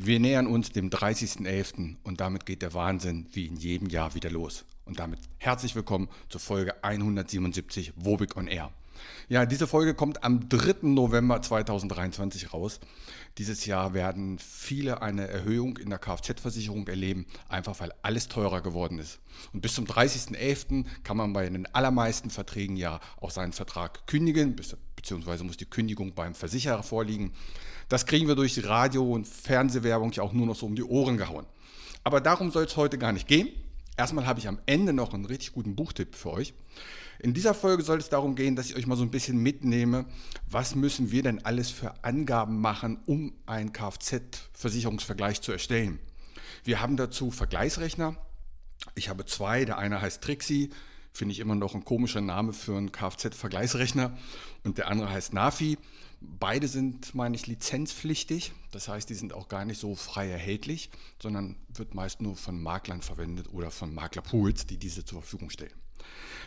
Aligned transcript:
Wir 0.00 0.20
nähern 0.20 0.46
uns 0.46 0.70
dem 0.70 0.90
30.11. 0.90 1.96
und 2.04 2.20
damit 2.20 2.46
geht 2.46 2.62
der 2.62 2.72
Wahnsinn 2.72 3.26
wie 3.32 3.46
in 3.46 3.56
jedem 3.56 3.88
Jahr 3.88 4.14
wieder 4.14 4.30
los. 4.30 4.64
Und 4.84 5.00
damit 5.00 5.18
herzlich 5.38 5.74
willkommen 5.74 6.08
zur 6.28 6.40
Folge 6.40 6.84
177 6.84 7.94
Wobig 7.96 8.36
on 8.36 8.46
Air. 8.46 8.70
Ja, 9.28 9.44
diese 9.44 9.66
Folge 9.66 9.94
kommt 9.94 10.22
am 10.22 10.48
3. 10.48 10.86
November 10.86 11.42
2023 11.42 12.52
raus. 12.52 12.78
Dieses 13.38 13.66
Jahr 13.66 13.92
werden 13.92 14.38
viele 14.38 15.02
eine 15.02 15.26
Erhöhung 15.26 15.78
in 15.78 15.90
der 15.90 15.98
Kfz-Versicherung 15.98 16.86
erleben, 16.86 17.26
einfach 17.48 17.80
weil 17.80 17.92
alles 18.02 18.28
teurer 18.28 18.60
geworden 18.60 19.00
ist. 19.00 19.18
Und 19.52 19.62
bis 19.62 19.74
zum 19.74 19.86
30.11. 19.86 20.84
kann 21.02 21.16
man 21.16 21.32
bei 21.32 21.48
den 21.48 21.66
allermeisten 21.74 22.30
Verträgen 22.30 22.76
ja 22.76 23.00
auch 23.20 23.32
seinen 23.32 23.52
Vertrag 23.52 24.06
kündigen, 24.06 24.54
beziehungsweise 25.08 25.42
muss 25.42 25.56
die 25.56 25.64
Kündigung 25.64 26.12
beim 26.12 26.34
Versicherer 26.34 26.82
vorliegen. 26.82 27.32
Das 27.88 28.04
kriegen 28.04 28.28
wir 28.28 28.34
durch 28.34 28.62
Radio- 28.66 29.10
und 29.10 29.26
Fernsehwerbung 29.26 30.12
ja 30.12 30.22
auch 30.22 30.34
nur 30.34 30.44
noch 30.44 30.54
so 30.54 30.66
um 30.66 30.76
die 30.76 30.84
Ohren 30.84 31.16
gehauen. 31.16 31.46
Aber 32.04 32.20
darum 32.20 32.50
soll 32.50 32.64
es 32.64 32.76
heute 32.76 32.98
gar 32.98 33.12
nicht 33.12 33.26
gehen. 33.26 33.48
Erstmal 33.96 34.26
habe 34.26 34.38
ich 34.38 34.48
am 34.48 34.58
Ende 34.66 34.92
noch 34.92 35.14
einen 35.14 35.24
richtig 35.24 35.52
guten 35.52 35.74
Buchtipp 35.74 36.14
für 36.14 36.30
euch. 36.30 36.52
In 37.20 37.32
dieser 37.32 37.54
Folge 37.54 37.82
soll 37.82 37.98
es 37.98 38.10
darum 38.10 38.36
gehen, 38.36 38.54
dass 38.54 38.68
ich 38.68 38.76
euch 38.76 38.86
mal 38.86 38.96
so 38.96 39.02
ein 39.02 39.10
bisschen 39.10 39.38
mitnehme, 39.38 40.04
was 40.46 40.74
müssen 40.74 41.10
wir 41.10 41.22
denn 41.22 41.42
alles 41.46 41.70
für 41.70 42.04
Angaben 42.04 42.60
machen, 42.60 43.00
um 43.06 43.32
einen 43.46 43.72
Kfz-Versicherungsvergleich 43.72 45.40
zu 45.40 45.52
erstellen. 45.52 46.00
Wir 46.64 46.82
haben 46.82 46.98
dazu 46.98 47.30
Vergleichsrechner. 47.30 48.14
Ich 48.94 49.08
habe 49.08 49.24
zwei. 49.24 49.64
Der 49.64 49.78
eine 49.78 50.02
heißt 50.02 50.22
Trixie, 50.22 50.70
finde 51.18 51.32
ich 51.32 51.40
immer 51.40 51.56
noch 51.56 51.74
ein 51.74 51.84
komischer 51.84 52.20
Name 52.20 52.52
für 52.52 52.76
einen 52.76 52.92
Kfz-Vergleichsrechner. 52.92 54.16
Und 54.62 54.78
der 54.78 54.86
andere 54.86 55.10
heißt 55.10 55.32
Nafi. 55.32 55.76
Beide 56.20 56.68
sind, 56.68 57.14
meine 57.14 57.34
ich, 57.34 57.48
lizenzpflichtig. 57.48 58.52
Das 58.70 58.88
heißt, 58.88 59.10
die 59.10 59.14
sind 59.14 59.32
auch 59.32 59.48
gar 59.48 59.64
nicht 59.64 59.80
so 59.80 59.96
frei 59.96 60.28
erhältlich, 60.28 60.90
sondern 61.20 61.56
wird 61.74 61.94
meist 61.94 62.22
nur 62.22 62.36
von 62.36 62.62
Maklern 62.62 63.02
verwendet 63.02 63.52
oder 63.52 63.70
von 63.72 63.92
Maklerpools, 63.94 64.66
die 64.66 64.76
diese 64.76 65.04
zur 65.04 65.20
Verfügung 65.20 65.50
stellen. 65.50 65.74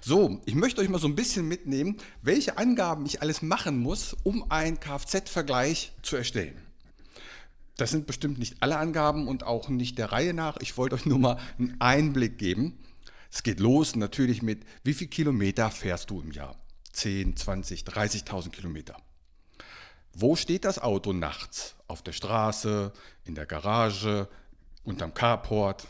So, 0.01 0.41
ich 0.45 0.55
möchte 0.55 0.81
euch 0.81 0.89
mal 0.89 0.99
so 0.99 1.07
ein 1.07 1.15
bisschen 1.15 1.47
mitnehmen, 1.47 1.97
welche 2.21 2.57
Angaben 2.57 3.05
ich 3.05 3.21
alles 3.21 3.41
machen 3.41 3.77
muss, 3.77 4.15
um 4.23 4.49
einen 4.49 4.79
Kfz-Vergleich 4.79 5.91
zu 6.01 6.15
erstellen. 6.15 6.55
Das 7.75 7.91
sind 7.91 8.07
bestimmt 8.07 8.39
nicht 8.39 8.55
alle 8.61 8.77
Angaben 8.77 9.27
und 9.27 9.43
auch 9.43 9.67
nicht 9.67 9.97
der 9.97 10.11
Reihe 10.11 10.33
nach. 10.33 10.57
Ich 10.61 10.77
wollte 10.77 10.95
euch 10.95 11.05
nur 11.05 11.19
mal 11.19 11.37
einen 11.59 11.75
Einblick 11.79 12.37
geben. 12.37 12.77
Es 13.31 13.43
geht 13.43 13.59
los 13.59 13.95
natürlich 13.95 14.41
mit, 14.41 14.65
wie 14.83 14.93
viele 14.93 15.09
Kilometer 15.09 15.71
fährst 15.71 16.09
du 16.09 16.21
im 16.21 16.31
Jahr? 16.31 16.57
10, 16.91 17.37
20, 17.37 17.83
30.000 17.83 18.49
Kilometer. 18.49 18.97
Wo 20.13 20.35
steht 20.35 20.65
das 20.65 20.79
Auto 20.79 21.13
nachts? 21.13 21.75
Auf 21.87 22.01
der 22.01 22.11
Straße, 22.11 22.91
in 23.23 23.35
der 23.35 23.45
Garage, 23.45 24.27
unterm 24.83 25.13
Carport? 25.13 25.87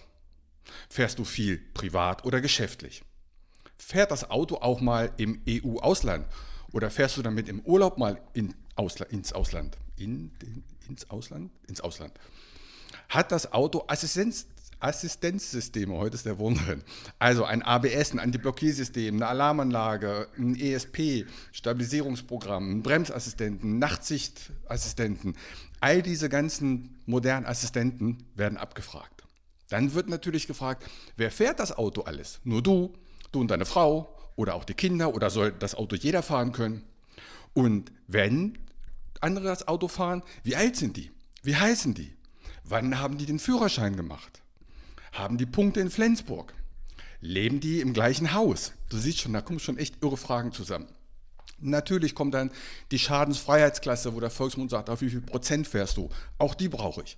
Fährst 0.90 1.18
du 1.18 1.26
viel 1.26 1.58
privat 1.58 2.24
oder 2.26 2.40
geschäftlich? 2.42 3.04
Fährt 3.78 4.12
das 4.12 4.30
Auto 4.30 4.58
auch 4.58 4.80
mal 4.80 5.12
im 5.18 5.42
EU-Ausland? 5.50 6.28
Oder 6.72 6.92
fährst 6.92 7.18
du 7.18 7.24
damit 7.24 7.50
im 7.50 7.62
Urlaub 7.62 7.98
mal 7.98 8.22
in 8.34 8.54
Ausla 8.76 9.08
ins 9.08 9.34
Ausland? 9.34 9.78
In 9.98 10.32
den, 10.40 10.64
ins 10.88 11.10
Ausland? 11.10 11.52
Ins 11.68 11.82
Ausland. 11.82 12.14
Hat 13.10 13.32
das 13.32 13.52
Auto 13.52 13.84
Assistenz, 13.88 14.48
Assistenzsysteme, 14.82 15.94
heute 15.96 16.16
ist 16.16 16.26
der 16.26 16.40
Wurm 16.40 16.56
drin. 16.56 16.84
Also 17.20 17.46
ein 17.46 17.62
ABS, 17.62 18.12
ein 18.12 18.20
Antiblockiersystem, 18.20 19.16
eine 19.16 19.28
Alarmanlage, 19.28 20.28
ein 20.38 20.56
ESP, 20.56 21.26
Stabilisierungsprogramm, 21.52 22.72
ein 22.72 22.84
Bremsassistenten, 22.84 23.80
Nachtsichtassistenten. 23.80 25.38
All 25.80 26.02
diese 26.02 26.30
ganzen 26.30 27.00
modernen 27.06 27.46
Assistenten 27.46 28.26
werden 28.36 28.58
abgefragt. 28.58 29.24
Dann 29.70 29.94
wird 29.94 30.10
natürlich 30.10 30.48
gefragt, 30.48 30.84
wer 31.16 31.32
fährt 31.32 31.60
das 31.60 31.78
Auto 31.78 32.02
alles? 32.02 32.42
Nur 32.44 32.62
du, 32.62 32.94
du 33.32 33.40
und 33.40 33.52
deine 33.52 33.66
Frau 33.66 34.18
oder 34.36 34.56
auch 34.56 34.66
die 34.66 34.74
Kinder 34.74 35.14
oder 35.14 35.30
soll 35.30 35.52
das 35.52 35.76
Auto 35.76 35.96
jeder 35.96 36.24
fahren 36.24 36.52
können? 36.52 36.84
Und 37.54 37.92
wenn 38.08 38.58
andere 39.22 39.46
das 39.46 39.68
Auto 39.68 39.88
fahren, 39.88 40.24
wie 40.44 40.56
alt 40.56 40.76
sind 40.76 40.98
die? 40.98 41.12
Wie 41.44 41.56
heißen 41.56 41.94
die? 41.94 42.14
Wann 42.64 43.00
haben 43.00 43.18
die 43.18 43.26
den 43.26 43.40
Führerschein 43.40 43.96
gemacht? 43.96 44.41
Haben 45.12 45.38
die 45.38 45.46
Punkte 45.46 45.80
in 45.80 45.90
Flensburg. 45.90 46.54
Leben 47.20 47.60
die 47.60 47.82
im 47.82 47.94
gleichen 47.94 48.34
Haus? 48.34 48.74
Du 48.90 48.98
siehst 48.98 49.20
schon, 49.20 49.34
da 49.34 49.42
kommen 49.42 49.60
schon 49.60 49.78
echt 49.78 50.04
irre 50.04 50.18
Fragen 50.18 50.52
zusammen. 50.52 50.88
Natürlich 51.60 52.16
kommt 52.16 52.34
dann 52.34 52.52
die 52.90 52.98
Schadensfreiheitsklasse, 52.98 54.16
wo 54.16 54.20
der 54.20 54.32
Volksmund 54.32 54.72
sagt, 54.72 54.90
auf 54.90 55.02
wie 55.02 55.10
viel 55.10 55.22
Prozent 55.22 55.68
fährst 55.68 55.98
du? 55.98 56.10
Auch 56.40 56.56
die 56.56 56.70
brauche 56.70 57.04
ich. 57.04 57.18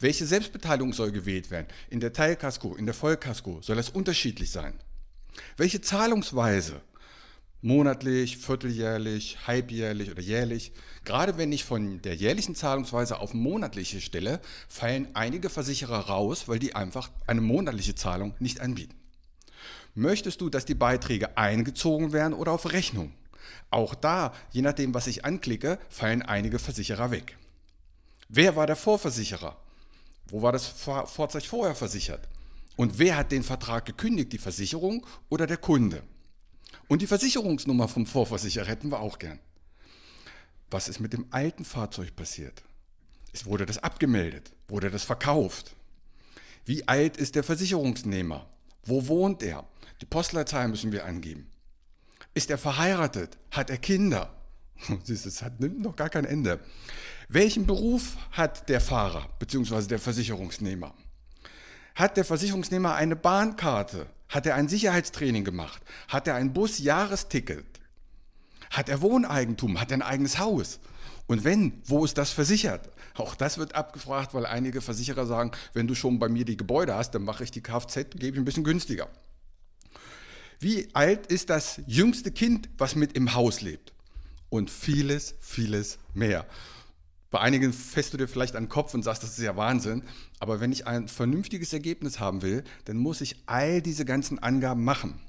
Welche 0.00 0.26
Selbstbeteiligung 0.26 0.92
soll 0.92 1.12
gewählt 1.12 1.50
werden? 1.50 1.68
In 1.88 2.00
der 2.00 2.12
Teilkasko, 2.12 2.74
in 2.74 2.84
der 2.84 2.94
Vollkasko? 2.94 3.62
Soll 3.62 3.76
das 3.76 3.88
unterschiedlich 3.88 4.50
sein? 4.50 4.74
Welche 5.56 5.80
Zahlungsweise? 5.80 6.82
Monatlich, 7.60 8.38
vierteljährlich, 8.38 9.46
halbjährlich 9.46 10.10
oder 10.10 10.22
jährlich. 10.22 10.72
Gerade 11.04 11.38
wenn 11.38 11.52
ich 11.52 11.64
von 11.64 12.00
der 12.02 12.14
jährlichen 12.14 12.54
Zahlungsweise 12.54 13.18
auf 13.18 13.34
monatliche 13.34 14.00
stelle, 14.00 14.40
fallen 14.68 15.08
einige 15.14 15.50
Versicherer 15.50 16.06
raus, 16.06 16.48
weil 16.48 16.58
die 16.58 16.74
einfach 16.74 17.10
eine 17.26 17.40
monatliche 17.40 17.94
Zahlung 17.94 18.34
nicht 18.38 18.60
anbieten. 18.60 18.94
Möchtest 19.94 20.40
du, 20.40 20.50
dass 20.50 20.64
die 20.64 20.74
Beiträge 20.74 21.36
eingezogen 21.36 22.12
werden 22.12 22.34
oder 22.34 22.52
auf 22.52 22.72
Rechnung? 22.72 23.12
Auch 23.70 23.94
da, 23.94 24.32
je 24.52 24.62
nachdem, 24.62 24.94
was 24.94 25.06
ich 25.06 25.24
anklicke, 25.24 25.78
fallen 25.88 26.22
einige 26.22 26.58
Versicherer 26.58 27.10
weg. 27.10 27.36
Wer 28.28 28.56
war 28.56 28.66
der 28.66 28.76
Vorversicherer? 28.76 29.56
Wo 30.28 30.42
war 30.42 30.52
das 30.52 30.66
Fahrzeug 30.66 31.44
vorher 31.44 31.74
versichert? 31.74 32.28
Und 32.76 32.98
wer 32.98 33.16
hat 33.16 33.32
den 33.32 33.42
Vertrag 33.42 33.86
gekündigt, 33.86 34.32
die 34.32 34.38
Versicherung 34.38 35.04
oder 35.28 35.46
der 35.46 35.56
Kunde? 35.56 36.02
Und 36.88 37.02
die 37.02 37.06
Versicherungsnummer 37.06 37.88
vom 37.88 38.06
Vorversicherer 38.06 38.66
hätten 38.66 38.90
wir 38.90 39.00
auch 39.00 39.18
gern. 39.18 39.38
Was 40.70 40.88
ist 40.88 41.00
mit 41.00 41.12
dem 41.12 41.26
alten 41.30 41.64
Fahrzeug 41.64 42.14
passiert? 42.16 42.62
Es 43.32 43.46
wurde 43.46 43.66
das 43.66 43.78
abgemeldet? 43.78 44.52
Wurde 44.68 44.90
das 44.90 45.04
verkauft? 45.04 45.74
Wie 46.64 46.86
alt 46.86 47.16
ist 47.16 47.34
der 47.34 47.44
Versicherungsnehmer? 47.44 48.46
Wo 48.84 49.06
wohnt 49.06 49.42
er? 49.42 49.66
Die 50.00 50.06
Postleitzahl 50.06 50.68
müssen 50.68 50.92
wir 50.92 51.04
angeben. 51.04 51.50
Ist 52.34 52.50
er 52.50 52.58
verheiratet? 52.58 53.38
Hat 53.50 53.70
er 53.70 53.78
Kinder? 53.78 54.34
Das 55.08 55.42
hat, 55.42 55.58
nimmt 55.58 55.80
noch 55.80 55.96
gar 55.96 56.08
kein 56.08 56.24
Ende. 56.24 56.60
Welchen 57.28 57.66
Beruf 57.66 58.16
hat 58.30 58.68
der 58.68 58.80
Fahrer 58.80 59.28
bzw. 59.38 59.88
der 59.88 59.98
Versicherungsnehmer? 59.98 60.94
Hat 61.94 62.16
der 62.16 62.24
Versicherungsnehmer 62.24 62.94
eine 62.94 63.16
Bahnkarte? 63.16 64.06
Hat 64.28 64.46
er 64.46 64.54
ein 64.54 64.68
Sicherheitstraining 64.68 65.44
gemacht? 65.44 65.82
Hat 66.08 66.26
er 66.26 66.34
ein 66.34 66.52
Bus-Jahresticket? 66.52 67.66
Hat 68.70 68.88
er 68.88 69.00
Wohneigentum? 69.00 69.80
Hat 69.80 69.90
er 69.90 69.98
ein 69.98 70.02
eigenes 70.02 70.38
Haus? 70.38 70.80
Und 71.26 71.44
wenn, 71.44 71.82
wo 71.84 72.04
ist 72.04 72.18
das 72.18 72.30
versichert? 72.30 72.90
Auch 73.14 73.34
das 73.34 73.58
wird 73.58 73.74
abgefragt, 73.74 74.34
weil 74.34 74.46
einige 74.46 74.80
Versicherer 74.80 75.26
sagen, 75.26 75.52
wenn 75.72 75.86
du 75.86 75.94
schon 75.94 76.18
bei 76.18 76.28
mir 76.28 76.44
die 76.44 76.56
Gebäude 76.56 76.94
hast, 76.94 77.14
dann 77.14 77.24
mache 77.24 77.44
ich 77.44 77.50
die 77.50 77.62
Kfz, 77.62 78.10
gebe 78.10 78.28
ich 78.28 78.36
ein 78.36 78.44
bisschen 78.44 78.64
günstiger. 78.64 79.08
Wie 80.60 80.88
alt 80.94 81.26
ist 81.26 81.50
das 81.50 81.80
jüngste 81.86 82.32
Kind, 82.32 82.68
was 82.78 82.96
mit 82.96 83.12
im 83.12 83.34
Haus 83.34 83.60
lebt? 83.60 83.92
Und 84.50 84.70
vieles, 84.70 85.34
vieles 85.40 85.98
mehr. 86.14 86.46
Bei 87.30 87.40
einigen 87.40 87.72
fässt 87.74 88.14
du 88.14 88.16
dir 88.16 88.26
vielleicht 88.26 88.56
an 88.56 88.64
den 88.64 88.68
Kopf 88.70 88.94
und 88.94 89.02
sagst, 89.02 89.22
das 89.22 89.36
ist 89.36 89.44
ja 89.44 89.56
Wahnsinn. 89.56 90.02
Aber 90.38 90.60
wenn 90.60 90.72
ich 90.72 90.86
ein 90.86 91.08
vernünftiges 91.08 91.72
Ergebnis 91.72 92.20
haben 92.20 92.40
will, 92.42 92.64
dann 92.86 92.96
muss 92.96 93.20
ich 93.20 93.36
all 93.46 93.82
diese 93.82 94.04
ganzen 94.04 94.38
Angaben 94.38 94.82
machen. 94.82 95.20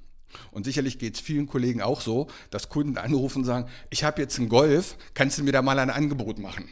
Und 0.51 0.63
sicherlich 0.63 0.99
geht 0.99 1.15
es 1.15 1.19
vielen 1.19 1.47
Kollegen 1.47 1.81
auch 1.81 2.01
so, 2.01 2.27
dass 2.51 2.69
Kunden 2.69 2.97
anrufen 2.97 3.39
und 3.39 3.45
sagen, 3.45 3.67
ich 3.89 4.03
habe 4.03 4.21
jetzt 4.21 4.37
einen 4.39 4.47
Golf, 4.47 4.95
kannst 5.13 5.39
du 5.39 5.43
mir 5.43 5.51
da 5.51 5.61
mal 5.61 5.79
ein 5.79 5.89
Angebot 5.89 6.39
machen? 6.39 6.69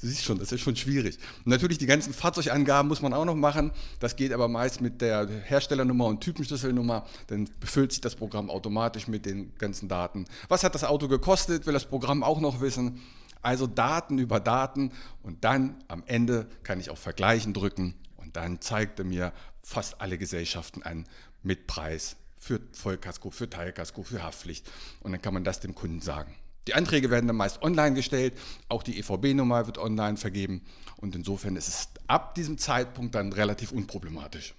Du 0.00 0.08
siehst 0.08 0.24
schon, 0.24 0.40
das 0.40 0.50
ist 0.50 0.62
schon 0.62 0.74
schwierig. 0.74 1.16
Und 1.44 1.52
natürlich 1.52 1.78
die 1.78 1.86
ganzen 1.86 2.12
Fahrzeugangaben 2.12 2.88
muss 2.88 3.02
man 3.02 3.12
auch 3.12 3.24
noch 3.24 3.36
machen. 3.36 3.70
Das 4.00 4.16
geht 4.16 4.32
aber 4.32 4.48
meist 4.48 4.80
mit 4.80 5.00
der 5.00 5.28
Herstellernummer 5.28 6.06
und 6.06 6.20
Typenschlüsselnummer. 6.20 7.06
Dann 7.28 7.48
befüllt 7.60 7.92
sich 7.92 8.00
das 8.00 8.16
Programm 8.16 8.50
automatisch 8.50 9.06
mit 9.06 9.26
den 9.26 9.54
ganzen 9.58 9.88
Daten. 9.88 10.24
Was 10.48 10.64
hat 10.64 10.74
das 10.74 10.82
Auto 10.82 11.06
gekostet? 11.06 11.66
Will 11.66 11.72
das 11.72 11.84
Programm 11.84 12.24
auch 12.24 12.40
noch 12.40 12.60
wissen? 12.60 13.00
Also 13.42 13.66
Daten 13.66 14.18
über 14.18 14.40
Daten 14.40 14.92
und 15.22 15.44
dann 15.44 15.82
am 15.88 16.04
Ende 16.06 16.48
kann 16.62 16.80
ich 16.80 16.90
auf 16.90 16.98
Vergleichen 16.98 17.52
drücken 17.52 17.94
und 18.16 18.36
dann 18.36 18.60
zeigt 18.60 19.00
er 19.00 19.04
mir 19.04 19.32
fast 19.62 20.00
alle 20.00 20.16
Gesellschaften 20.16 20.82
an 20.82 21.06
mit 21.42 21.66
Preis 21.66 22.16
für 22.38 22.60
Vollkasko, 22.72 23.30
für 23.30 23.50
Teilkasko, 23.50 24.02
für 24.02 24.22
Haftpflicht 24.22 24.70
und 25.00 25.12
dann 25.12 25.20
kann 25.20 25.34
man 25.34 25.44
das 25.44 25.60
dem 25.60 25.74
Kunden 25.74 26.00
sagen. 26.00 26.34
Die 26.68 26.74
Anträge 26.74 27.10
werden 27.10 27.26
dann 27.26 27.36
meist 27.36 27.62
online 27.62 27.94
gestellt, 27.94 28.38
auch 28.68 28.84
die 28.84 28.98
EVB-Nummer 29.00 29.66
wird 29.66 29.78
online 29.78 30.16
vergeben 30.16 30.62
und 30.96 31.16
insofern 31.16 31.56
ist 31.56 31.68
es 31.68 31.88
ab 32.06 32.36
diesem 32.36 32.58
Zeitpunkt 32.58 33.16
dann 33.16 33.32
relativ 33.32 33.72
unproblematisch. 33.72 34.54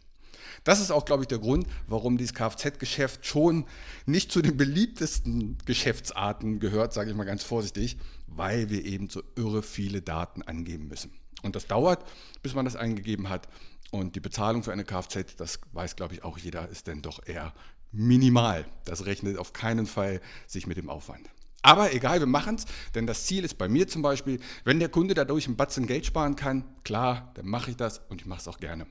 Das 0.63 0.79
ist 0.79 0.91
auch, 0.91 1.05
glaube 1.05 1.23
ich, 1.23 1.27
der 1.27 1.39
Grund, 1.39 1.67
warum 1.87 2.17
dieses 2.17 2.33
Kfz-Geschäft 2.33 3.25
schon 3.25 3.65
nicht 4.05 4.31
zu 4.31 4.41
den 4.41 4.57
beliebtesten 4.57 5.57
Geschäftsarten 5.65 6.59
gehört, 6.59 6.93
sage 6.93 7.11
ich 7.11 7.15
mal 7.15 7.23
ganz 7.23 7.43
vorsichtig, 7.43 7.97
weil 8.27 8.69
wir 8.69 8.85
eben 8.85 9.09
so 9.09 9.21
irre 9.35 9.63
viele 9.63 10.01
Daten 10.01 10.41
angeben 10.41 10.87
müssen. 10.87 11.11
Und 11.43 11.55
das 11.55 11.67
dauert, 11.67 12.05
bis 12.41 12.55
man 12.55 12.65
das 12.65 12.75
eingegeben 12.75 13.29
hat. 13.29 13.47
Und 13.91 14.15
die 14.15 14.21
Bezahlung 14.21 14.63
für 14.63 14.71
eine 14.71 14.85
Kfz, 14.85 15.35
das 15.35 15.59
weiß, 15.73 15.95
glaube 15.95 16.15
ich, 16.15 16.23
auch 16.23 16.37
jeder, 16.37 16.67
ist 16.69 16.87
dann 16.87 17.01
doch 17.01 17.25
eher 17.27 17.53
minimal. 17.91 18.65
Das 18.85 19.05
rechnet 19.05 19.37
auf 19.37 19.53
keinen 19.53 19.85
Fall 19.85 20.19
sich 20.47 20.65
mit 20.67 20.77
dem 20.77 20.89
Aufwand. 20.89 21.29
Aber 21.61 21.93
egal, 21.93 22.19
wir 22.19 22.27
machen 22.27 22.55
es, 22.55 22.65
denn 22.93 23.07
das 23.07 23.25
Ziel 23.25 23.45
ist 23.45 23.57
bei 23.57 23.69
mir 23.69 23.87
zum 23.87 24.01
Beispiel, 24.01 24.39
wenn 24.65 24.79
der 24.79 24.89
Kunde 24.89 25.13
dadurch 25.13 25.47
ein 25.47 25.55
Batzen 25.55 25.87
Geld 25.87 26.05
sparen 26.05 26.35
kann, 26.35 26.65
klar, 26.83 27.31
dann 27.35 27.45
mache 27.45 27.71
ich 27.71 27.77
das 27.77 27.99
und 28.09 28.19
ich 28.19 28.27
mache 28.27 28.41
es 28.41 28.47
auch 28.49 28.57
gerne. 28.57 28.85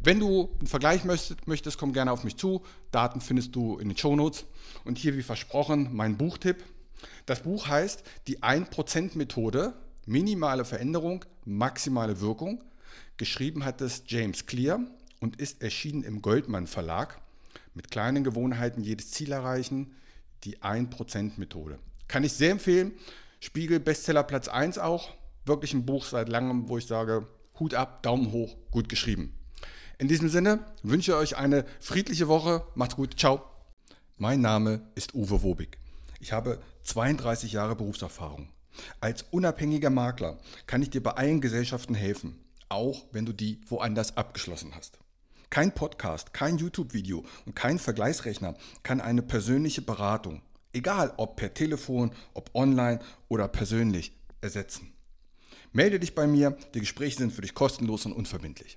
Wenn 0.00 0.20
du 0.20 0.50
einen 0.58 0.66
Vergleich 0.66 1.04
möchtest, 1.04 1.78
komm 1.78 1.92
gerne 1.92 2.12
auf 2.12 2.24
mich 2.24 2.36
zu. 2.36 2.62
Daten 2.90 3.20
findest 3.20 3.54
du 3.56 3.78
in 3.78 3.88
den 3.88 3.96
Shownotes. 3.96 4.44
Und 4.84 4.98
hier, 4.98 5.16
wie 5.16 5.22
versprochen, 5.22 5.90
mein 5.92 6.16
Buchtipp. 6.16 6.62
Das 7.26 7.42
Buch 7.42 7.68
heißt 7.68 8.02
Die 8.26 8.40
1%-Methode, 8.40 9.74
minimale 10.06 10.64
Veränderung, 10.64 11.24
maximale 11.44 12.20
Wirkung. 12.20 12.62
Geschrieben 13.16 13.64
hat 13.64 13.80
es 13.80 14.02
James 14.06 14.46
Clear 14.46 14.80
und 15.20 15.40
ist 15.40 15.62
erschienen 15.62 16.02
im 16.02 16.20
Goldmann 16.20 16.66
Verlag. 16.66 17.20
Mit 17.72 17.90
kleinen 17.90 18.24
Gewohnheiten 18.24 18.82
jedes 18.82 19.10
Ziel 19.10 19.32
erreichen, 19.32 19.94
die 20.44 20.58
1%-Methode. 20.58 21.78
Kann 22.08 22.24
ich 22.24 22.34
sehr 22.34 22.50
empfehlen. 22.50 22.92
Spiegel 23.40 23.80
Bestseller 23.80 24.22
Platz 24.22 24.48
1 24.48 24.78
auch. 24.78 25.14
Wirklich 25.46 25.74
ein 25.74 25.86
Buch 25.86 26.04
seit 26.04 26.28
langem, 26.28 26.68
wo 26.68 26.78
ich 26.78 26.86
sage, 26.86 27.26
Hut 27.58 27.74
ab, 27.74 28.02
Daumen 28.02 28.32
hoch, 28.32 28.56
gut 28.70 28.88
geschrieben. 28.88 29.34
In 29.98 30.08
diesem 30.08 30.28
Sinne 30.28 30.64
wünsche 30.82 31.12
ich 31.12 31.16
euch 31.16 31.36
eine 31.36 31.64
friedliche 31.78 32.26
Woche. 32.26 32.64
Macht's 32.74 32.96
gut. 32.96 33.18
Ciao. 33.18 33.42
Mein 34.16 34.40
Name 34.40 34.80
ist 34.94 35.14
Uwe 35.14 35.42
Wobig. 35.42 35.78
Ich 36.20 36.32
habe 36.32 36.60
32 36.82 37.52
Jahre 37.52 37.76
Berufserfahrung. 37.76 38.48
Als 39.00 39.22
unabhängiger 39.30 39.90
Makler 39.90 40.38
kann 40.66 40.82
ich 40.82 40.90
dir 40.90 41.02
bei 41.02 41.12
allen 41.12 41.40
Gesellschaften 41.40 41.94
helfen, 41.94 42.40
auch 42.68 43.04
wenn 43.12 43.24
du 43.24 43.32
die 43.32 43.60
woanders 43.68 44.16
abgeschlossen 44.16 44.72
hast. 44.74 44.98
Kein 45.48 45.72
Podcast, 45.72 46.32
kein 46.32 46.58
YouTube-Video 46.58 47.24
und 47.46 47.54
kein 47.54 47.78
Vergleichsrechner 47.78 48.56
kann 48.82 49.00
eine 49.00 49.22
persönliche 49.22 49.82
Beratung, 49.82 50.42
egal 50.72 51.12
ob 51.18 51.36
per 51.36 51.54
Telefon, 51.54 52.12
ob 52.32 52.50
online 52.54 52.98
oder 53.28 53.46
persönlich, 53.46 54.12
ersetzen. 54.40 54.92
Melde 55.72 56.00
dich 56.00 56.16
bei 56.16 56.26
mir, 56.26 56.56
die 56.74 56.80
Gespräche 56.80 57.18
sind 57.18 57.32
für 57.32 57.42
dich 57.42 57.54
kostenlos 57.54 58.06
und 58.06 58.12
unverbindlich. 58.12 58.76